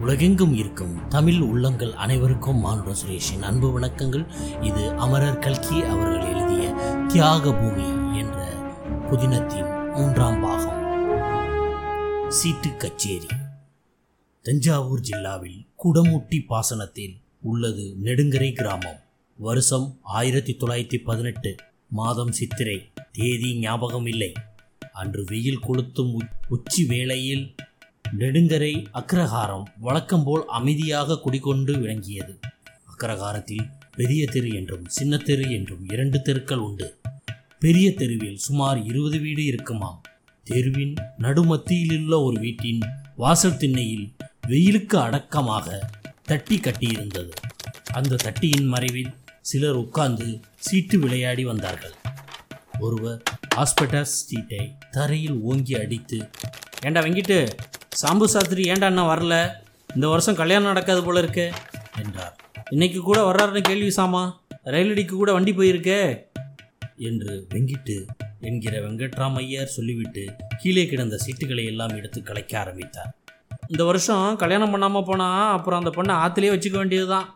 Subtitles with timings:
[0.00, 4.26] உலகெங்கும் இருக்கும் தமிழ் உள்ளங்கள் அனைவருக்கும் மானுட சுரேஷின் அன்பு வணக்கங்கள்.
[4.60, 6.70] இது அமரர் கல்கி அவர்கள் எழுதிய
[7.08, 8.52] தியாக பூமி என்ற
[9.10, 10.84] புதினத்தின் மூன்றாம் பாகம்.
[12.30, 13.26] சீட்டு கச்சேரி.
[14.42, 19.00] தஞ்சாவூர் ஜில்லாவில் குடமுட்டி பாசனத்தில் உள்ளது நெடுங்கரை கிராமம்.
[19.36, 21.54] வருஷம் ஆயிரத்தி தொள்ளாயிரத்தி பதினெட்டு
[21.88, 22.92] மாதம் சித்திரை.
[23.12, 24.32] தேதி ஞாபகம் இல்லை
[24.92, 27.54] அன்று வெயில் கொளுத்தும் உ- உச்சி வேளையில்
[28.18, 32.38] நெடுங்கரை அக்ரஹாரம் வழக்கம்போல் அமைதியாக குடிகொண்டு விளங்கியது.
[32.92, 36.98] அக்ரஹாரத்தில் பெரிய தெரு என்றும் சின்ன தெரு என்றும் இரண்டு தெருக்கள் உண்டு.
[37.58, 40.00] பெரிய தெருவில் சுமார் இருபது வீடு இருக்குமாம்.
[40.44, 42.80] தெருவின் நடுமத்தியிலுள்ள ஒரு வீட்டின்
[43.16, 44.06] வாசல் திண்ணையில்
[44.48, 45.90] வெயிலுக்கு அடக்கமாக
[46.22, 47.32] தட்டி கட்டியிருந்தது.
[47.92, 51.94] அந்த தட்டியின் மறைவில் சிலர் உட்கார்ந்து சீட்டு விளையாடி வந்தார்கள்.
[52.78, 53.22] ஒருவர்
[53.56, 56.30] ஹாஸ்பிட்டல் ஸ்ட்ரீட்டை தரையில் ஓங்கி அடித்து
[56.84, 57.48] ஏண்டா வெங்கிட்டு
[58.00, 59.34] சாம்பு சாஸ்திரி ஏண்டா அண்ணா வரல?
[59.94, 61.46] இந்த வருஷம் கல்யாணம் நடக்காது போல இருக்கே
[62.02, 62.34] என்றார்.
[62.70, 64.22] இன்னைக்கு கூட வர்றாருன்னு கேள்வி சாமா.
[64.74, 66.00] ரயிலடிக்கு கூட வண்டி போயிருக்கே
[67.08, 67.96] என்று வெங்கிட்டு
[68.40, 70.24] என்கிற வெங்கட்ராமையர் சொல்லிவிட்டு
[70.62, 73.10] கீழே கிடந்த சீட்டுகளை எல்லாம் எடுத்து கலைக்க ஆரம்பித்தார்.
[73.68, 77.26] இந்த வருஷம் கல்யாணம் பண்ணாமல் போனால் அப்புறம் அந்த பொண்ணை ஆற்றுலேயே வச்சுக்க வேண்டியதுதான்.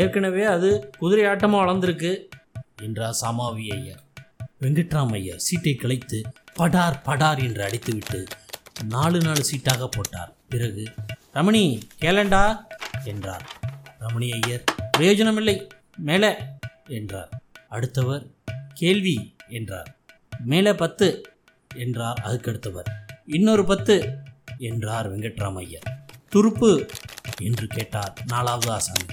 [0.00, 2.12] ஏற்கனவே அது குதிரை ஆட்டமாக வளர்ந்துருக்கு
[2.86, 4.02] என்றார் சாமாவி ஐயர்
[4.64, 6.18] வெங்கட்ராமையர் சீட்டை கலைத்து
[6.54, 8.20] படார் படார் என்று அடித்துவிட்டு
[8.84, 10.34] நாலு நாலு சீட்டாக போட்டார்.
[10.48, 10.88] பிறகு
[11.34, 12.64] ரமணி கேளண்டா
[13.04, 13.50] என்றார்.
[14.00, 16.34] ரமணி ஐயர் பிரயோஜனமில்லை மேலே
[16.86, 17.42] என்றார்.
[17.68, 18.26] அடுத்தவர்
[18.74, 19.96] கேள்வி என்றார்.
[20.44, 21.22] மேலே பத்து
[21.74, 22.86] என்றார் அதுக்கடுத்தவர்.
[23.26, 24.18] இன்னொரு பத்து
[24.58, 26.88] என்றார் வெங்கட்ராமையர் துருப்பு
[27.40, 29.04] என்று கேட்டார் நாலாவது ஆசாமி.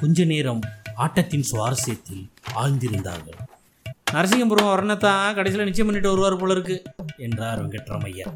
[0.00, 0.60] கொஞ்ச நேரம்
[0.96, 3.38] ஆட்டத்தின் சுவாரஸ்யத்தில் ஆழ்ந்திருந்தார்கள்.
[4.12, 6.82] நரசிங்கபுரம் வரணத்தான் கடைசியில் நிச்சயம் பண்ணிட்டு வருவார் போல இருக்கு
[7.16, 8.30] என்றார் வெங்கட்ராமையர்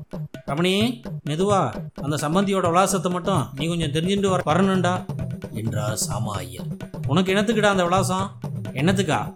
[0.46, 5.04] ரமணி மெதுவா அந்த சம்பந்தியோட விலாசத்தை மட்டும் நீ கொஞ்சம் தெரிஞ்சுட்டு வர வரணும்டா
[5.52, 6.66] என்றார் சாமா ஐயர்
[7.06, 8.26] உனக்கு என்னத்துக்குடா அந்த விலாசம்?
[8.72, 9.32] என்னத்துக்கா?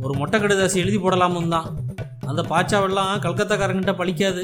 [0.00, 1.76] ஒரு மொட்டை கடுதாசி எழுதி போடலாமும் தான்.
[2.26, 4.42] அந்த பாச்சாவெல்லாம் கல்கத்தாக்காரங்கிட்ட பழிக்காது.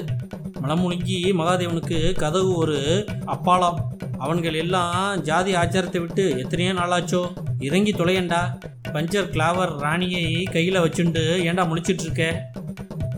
[0.62, 3.78] மலமுழுங்கி மகாதேவனுக்கு கதவு ஒரு அப்பாலம்.
[4.26, 7.22] அவன்கள் எல்லாம் ஜாதி ஆச்சாரத்தை விட்டு எத்தனையோ நாளாச்சோ
[7.58, 8.40] இறங்கி தொலையண்டா.
[8.94, 12.24] பஞ்சர் கிளாவர் ராணியை கையில் வச்சுண்டு ஏன்டா முழிச்சிட்டு இருக்க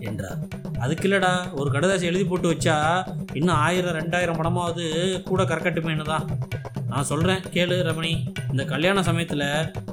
[0.08, 0.40] என்றார்.
[0.80, 2.76] அதுக்கு இல்லடா ஒரு கடுதாசி எழுதி போட்டு வச்சா
[3.32, 4.84] இன்னும் ஆயிரம் ரெண்டாயிரம் படமாவது
[5.30, 6.26] கூட கறக்கட்டுமேனு தான்
[6.90, 8.12] நான் சொல்கிறேன் கேளு ரமணி.
[8.52, 9.44] இந்த கல்யாண சமயத்தில்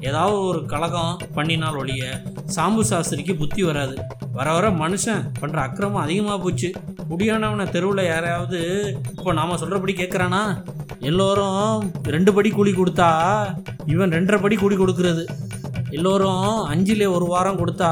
[0.10, 2.04] ஏதாவது ஒரு கலகம் பண்ணினால் ஒழிய
[2.56, 3.96] சாம்பு சாஸ்திரிக்கு புத்தி வராது.
[4.38, 6.70] வர வர மனுஷன் பண்ணுற அக்கிரமம் அதிகமாக போச்சு.
[7.12, 8.62] முடியானவனை தெருவில் யாரையாவது
[9.18, 10.44] இப்போ நாம் சொல்கிறபடி கேட்குறானா
[11.10, 13.10] எல்லோரும் ரெண்டு படி கூலி கொடுத்தா
[13.94, 15.26] இவன் ரெண்டரை படி கூலி கொடுக்கறது.
[15.98, 17.90] எல்லோரும் அஞ்சிலே ஒரு வாரம் கொடுத்தா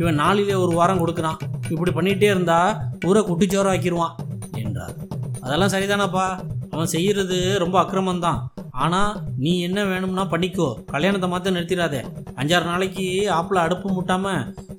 [0.00, 1.40] இவன் நாலிலே ஒரு வாரம் கொடுக்குறான்.
[1.72, 2.60] இப்படி பண்ணிகிட்டே இருந்தா
[3.08, 4.14] ஊரை குட்டிச்சோரம் ஆக்கிடுவான்
[4.62, 4.94] என்றார்.
[5.44, 6.28] அதெல்லாம் சரிதானப்பா?
[6.76, 8.40] அவன் செய்யறது ரொம்ப அக்கிரமம் தான்
[8.84, 9.12] ஆனால்
[9.44, 12.00] நீ என்ன வேணும்னா பண்ணிக்கோ கல்யாணத்தை மாற்ற நிறுத்திடாதே.
[12.40, 13.04] அஞ்சாறு நாளைக்கு
[13.36, 14.32] ஆப்பில் அடுப்பு முட்டாம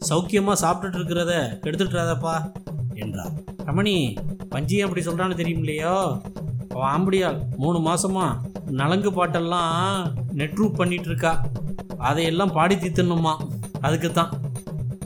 [0.09, 2.35] சௌக்கியமாக சாப்பிட்டுட்டு இருக்கிறத கெடுத்துட்டுறாதப்பா
[3.03, 3.34] என்றார்.
[3.69, 3.96] ரமணி
[4.53, 5.96] பஞ்சியம் அப்படி சொல்கிறான்னு தெரியுமில்லையோ?
[6.74, 8.25] அவன் ஆம்படியால் மூணு மாசமா
[8.81, 9.74] நலங்கு பாட்டெல்லாம்
[10.41, 11.34] நெட்ரூப் பண்ணிட்டு இருக்கா
[12.09, 13.34] அதையெல்லாம் பாடி தீத்தணுமா
[13.85, 14.34] அதுக்கு தான்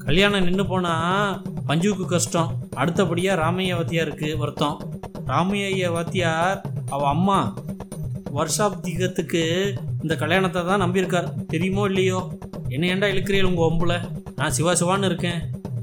[0.08, 0.94] கல்யாணம் நின்று போனா
[1.69, 2.52] பஞ்சுவுக்கு கஷ்டம்.
[2.81, 4.78] அடுத்தபடியாக ராமையா வாத்தியாருக்கு வருத்தம்.
[5.31, 6.59] ராமையா வாத்தியார்
[6.96, 7.40] அவ அம்மா
[8.38, 9.41] வருஷாப்திகத்துக்கு
[10.03, 11.29] இந்த கல்யாணத்தை தான் நம்பியிருக்கார்.
[11.47, 12.19] தெரியுமோ இல்லையோ?
[12.74, 13.96] என்ன ஏன்டா இழுக்கிறீள் உங்கள் ஒம்புல?
[14.35, 15.41] நான் சிவா சிவான்னு இருக்கேன்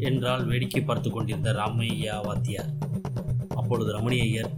[0.08, 2.70] என்றால் வேடிக்கை பார்த்து கொண்டிருந்த ராமையா வாத்தியார்.
[3.60, 4.50] அப்பொழுது ரமணி ஐயர்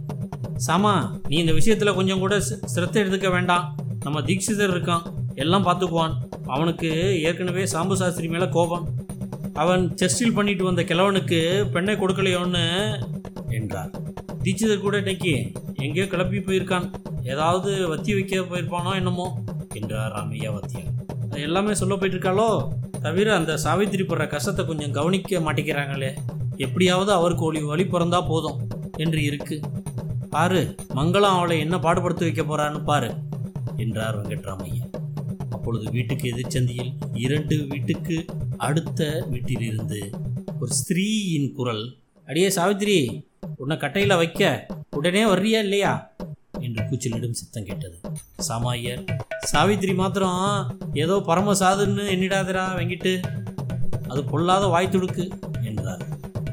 [0.67, 0.93] சாமா
[1.29, 2.33] நீ இந்த விஷயத்தில் கொஞ்சம் கூட
[2.73, 3.65] சிரத்தை எடுத்துக்க வேண்டாம்.
[4.03, 5.05] நம்ம தீட்சிதர் இருக்கான்.
[5.43, 6.13] எல்லாம் பார்த்துக்குவான்.
[6.55, 6.89] அவனுக்கு
[7.27, 8.85] ஏற்கனவே சாம்பு சாஸ்திரி மேலே கோபம்.
[9.53, 11.39] அவன் செஸ்டில் பண்ணிட்டு வந்த கிழவனுக்கு
[11.73, 12.63] பெண்ணை கொடுக்கலையோன்னு
[13.59, 13.91] என்றார்.
[14.43, 15.33] தீட்சிதர் கூட இன்னைக்கு
[15.85, 16.87] எங்கேயோ கிளப்பி போயிருக்கான்.
[17.33, 19.27] ஏதாவது வத்தி வைக்க போயிருப்பானோ என்னமோ
[19.73, 20.85] என்றார் ராமையா வத்தியா
[21.47, 22.47] எல்லாமே சொல்ல போயிட்டு இருக்காளோ
[23.05, 26.09] தவிர அந்த சாவித்திரி படுற கஷ்டத்தை கொஞ்சம் கவனிக்க மாட்டேங்கிறாங்களே.
[26.57, 28.59] எப்படியாவது அவருக்கு ஒளி வழி பிறந்தா போதும்
[28.97, 29.57] என்று இருக்கு.
[30.29, 30.59] பாரு
[30.97, 33.09] மங்களம் அவளை என்ன பாடுபடுத்தி வைக்க போறான்னு பாரு
[33.77, 34.85] என்றார் வெங்கட்ராமையா
[35.55, 36.91] அப்பொழுது வீட்டுக்கு எதிர்ச்சந்தியில்
[37.25, 38.17] இரண்டு வீட்டுக்கு
[38.67, 39.99] அடுத்த வீட்டிலிருந்து
[40.59, 41.83] ஒரு ஸ்திரீயின் குரல்
[42.27, 42.95] அடியே சாவித்திரி
[43.57, 46.13] உன்னை கட்டையில் வைக்க உடனே வர்றியா இல்லையா?
[46.59, 48.01] என்று கூச்சலிடும் சித்தம் கேட்டது.
[48.37, 49.03] சாமாயர்
[49.39, 53.21] சாவித்திரி மாத்திரம் ஏதோ பரம சாதுன்னு எண்ணிடாதரா வெங்கிட்டு.
[54.07, 55.29] அது பொல்லாத வாய் துடுக்கு
[55.61, 56.03] என்றார்.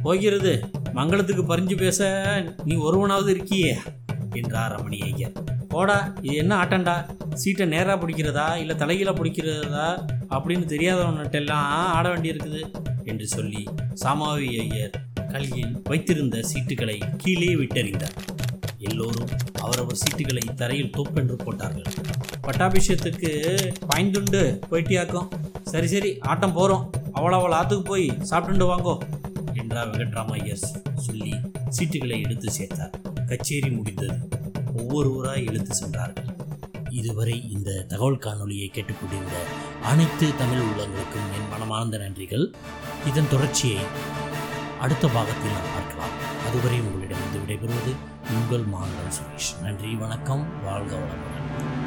[0.02, 2.00] போகிறது மங்களத்துக்கு பறிஞ்சு பேச
[2.64, 3.76] நீ ஒருவனாவது இருக்கியே
[4.34, 5.32] என்றார் ரமணி ஐயர்.
[5.68, 6.96] போடா இது என்ன ஆட்டண்டா
[7.34, 9.88] சீட்டை நேராக பிடிக்கிறதா இல்லை தலைகீழ பிடிக்கிறதா?
[10.30, 12.74] அப்படின்னு தெரியாதவன்கிட்டெல்லாம் ஆட வேண்டியிருக்குது
[13.04, 13.64] என்று சொல்லி
[13.94, 14.90] சாமாவி ஐயர்
[15.32, 18.16] கல்கில் வைத்திருந்த சீட்டுகளை கீழே விட்டெறிந்தார்.
[18.78, 21.88] எல்லோரும் அவரவர் சீட்டுகளை தரையில் தொப்பென்று போட்டார்கள்.
[22.46, 23.30] பட்டாபிஷேகத்துக்கு
[23.90, 25.28] பாய்ந்துண்டு போயிட்டியாக்கும்.
[25.62, 26.84] சரி சரி ஆட்டம் போகிறோம்
[27.14, 28.94] அவளவள் ஆத்துக்கு போய் சாப்பிட்டுண்டு வாங்கோ
[29.54, 30.64] என்றார் வெங்கட்ராமையர்
[31.06, 31.34] சொல்லி
[31.78, 32.94] சீட்டுகளை எடுத்து சேர்த்தார்.
[33.26, 34.18] கச்சேரி முடிந்தது.
[34.76, 36.28] ஒவ்வொருவராய் இழுத்து சென்றார்கள்.
[36.90, 39.36] இதுவரை இந்த தகவல் காணொலியை கேட்டுக்கொண்டிருந்த
[39.82, 42.46] அனைத்து தமிழ் உள்ளங்களுக்கும் என் மனமார்ந்த நன்றிகள்.
[43.06, 43.82] இதன் தொடர்ச்சியை
[44.80, 46.14] அடுத்த பாகத்தில் நாம் பார்க்கலாம்.
[46.48, 47.92] அதுவரை உங்களிடமிருந்து விடைபெறுவது
[48.30, 49.62] உங்கள் மாணவன் சுரேஷ்.
[49.62, 51.77] நன்றி வணக்கம் வாழ்க வளமுடன்.